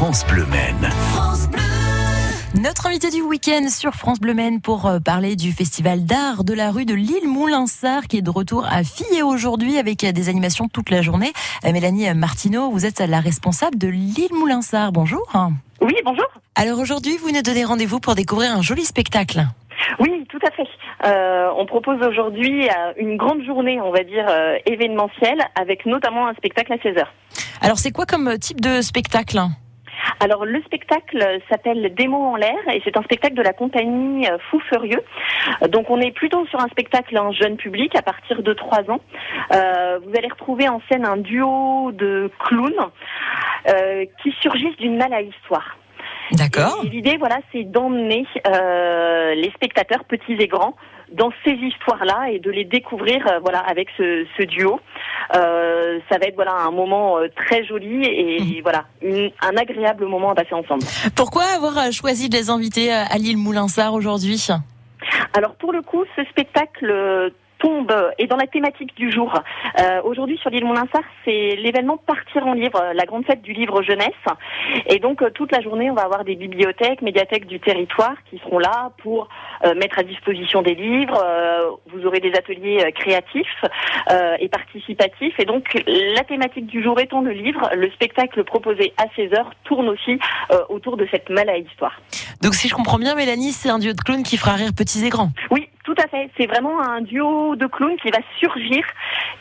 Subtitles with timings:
[0.00, 0.88] France Bleu Maine.
[2.58, 6.54] Notre invité du week-end sur France Bleu Maine pour euh, parler du festival d'art de
[6.54, 10.30] la rue de l'île Moulinsart qui est de retour à Fillet aujourd'hui avec euh, des
[10.30, 11.34] animations toute la journée.
[11.66, 14.90] Euh, Mélanie Martineau, vous êtes la responsable de l'île Moulinsart.
[14.90, 15.30] Bonjour.
[15.82, 16.28] Oui, bonjour.
[16.54, 19.42] Alors aujourd'hui, vous nous donnez rendez-vous pour découvrir un joli spectacle.
[19.98, 20.68] Oui, tout à fait.
[21.04, 26.34] Euh, on propose aujourd'hui une grande journée, on va dire, euh, événementielle, avec notamment un
[26.34, 27.04] spectacle à 16h.
[27.60, 29.40] Alors c'est quoi comme type de spectacle?
[30.20, 34.60] Alors le spectacle s'appelle Démo en l'air et c'est un spectacle de la compagnie Fou
[34.60, 35.02] Furieux.
[35.68, 39.00] Donc on est plutôt sur un spectacle en jeune public à partir de 3 ans.
[39.50, 42.90] vous allez retrouver en scène un duo de clowns
[44.22, 45.76] qui surgissent d'une mal à histoire.
[46.32, 46.84] D'accord.
[46.84, 50.76] L'idée, voilà, c'est d'emmener euh, les spectateurs, petits et grands,
[51.12, 54.80] dans ces histoires-là et de les découvrir, euh, voilà, avec ce, ce duo.
[55.34, 58.62] Euh, ça va être voilà un moment euh, très joli et mhm.
[58.62, 58.84] voilà
[59.42, 60.82] un agréable moment à passer ensemble.
[61.14, 64.48] Pourquoi avoir euh, choisi de les inviter à l'île Moulinsart aujourd'hui?
[65.34, 69.32] Alors pour le coup, ce spectacle tombe et dans la thématique du jour.
[69.78, 73.82] Euh, Aujourd'hui sur l'île Mont-Linsart, c'est l'événement Partir en livre, la grande fête du livre
[73.82, 74.08] jeunesse.
[74.86, 78.38] Et donc euh, toute la journée, on va avoir des bibliothèques, médiathèques du territoire qui
[78.38, 79.28] seront là pour
[79.64, 81.22] euh, mettre à disposition des livres.
[81.92, 83.64] Vous aurez des ateliers créatifs
[84.38, 85.38] et participatifs.
[85.38, 89.88] Et donc la thématique du jour étant le livre, le spectacle proposé à 16h tourne
[89.88, 90.18] aussi
[90.68, 92.00] autour de cette mal à histoire.
[92.42, 95.04] Donc si je comprends bien, Mélanie, c'est un duo de clowns qui fera rire petits
[95.04, 95.30] et grands.
[95.50, 95.68] Oui,
[96.00, 96.30] à fait.
[96.36, 98.84] C'est vraiment un duo de clowns qui va surgir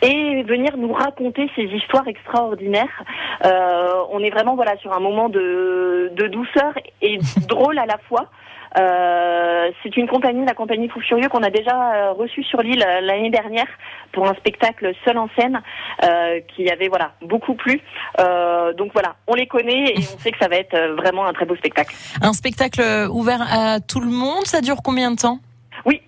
[0.01, 3.03] et venir nous raconter ces histoires extraordinaires.
[3.45, 7.97] Euh, on est vraiment voilà sur un moment de, de douceur et drôle à la
[8.07, 8.29] fois.
[8.77, 12.83] Euh, c'est une compagnie, la compagnie Fou Furieux, qu'on a déjà euh, reçue sur l'île
[12.85, 13.65] euh, l'année dernière
[14.11, 15.61] pour un spectacle seul en scène
[16.03, 17.81] euh, qui avait voilà beaucoup plu.
[18.19, 21.33] Euh, donc voilà, on les connaît et on sait que ça va être vraiment un
[21.33, 21.95] très beau spectacle.
[22.21, 25.39] Un spectacle ouvert à tout le monde, ça dure combien de temps?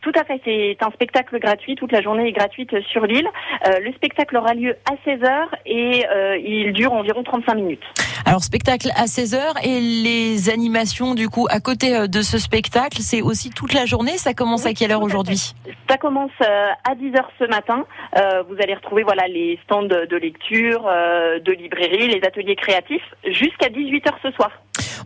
[0.02, 0.42] Tout à fait.
[0.44, 1.76] C'est un spectacle gratuit.
[1.76, 3.28] Toute la journée est gratuite sur l'île.
[3.68, 7.84] Euh, le spectacle aura lieu à 16h et euh, il dure environ 35 minutes.
[8.26, 12.98] Alors, spectacle à 16h et les animations, du coup, à côté euh, de ce spectacle,
[13.00, 14.18] c'est aussi toute la journée?
[14.18, 15.54] Ça commence à quelle heure aujourd'hui?
[15.88, 17.86] Ça commence à 10h ce matin.
[18.50, 24.14] vous allez retrouver voilà les stands de lecture, de librairie, les ateliers créatifs jusqu'à 18h
[24.24, 24.52] ce soir.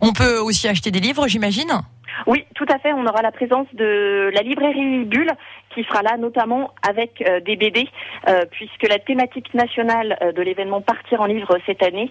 [0.00, 1.82] On peut aussi acheter des livres, j'imagine?
[2.26, 2.92] Oui, tout à fait.
[2.92, 5.32] On aura la présence de la librairie Bulle
[5.74, 7.86] qui sera là notamment avec euh, des BD,
[8.28, 12.10] euh, puisque la thématique nationale euh, de l'événement Partir en livre cette année,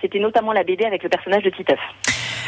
[0.00, 1.78] c'était notamment la BD avec le personnage de Titeuf.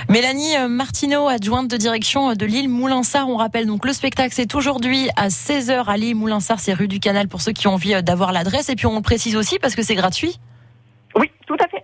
[0.09, 3.28] Mélanie Martineau, adjointe de direction de l'île Moulinsart.
[3.28, 7.00] On rappelle donc le spectacle, c'est aujourd'hui à 16h à l'île Moulinsart, c'est rue du
[7.00, 8.69] Canal pour ceux qui ont envie d'avoir l'adresse.
[8.69, 10.38] Et puis on précise aussi parce que c'est gratuit.
[11.16, 11.84] Oui, tout à fait.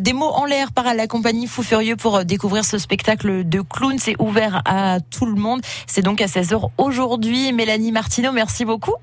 [0.00, 3.60] des mots en l'air par la compagnie Fou Furieux pour euh, découvrir ce spectacle de
[3.60, 3.98] clown.
[3.98, 5.60] C'est ouvert à tout le monde.
[5.86, 7.52] C'est donc à 16h aujourd'hui.
[7.52, 8.94] Mélanie Martineau, merci beaucoup.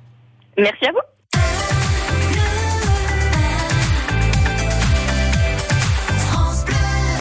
[0.58, 1.17] Merci à vous.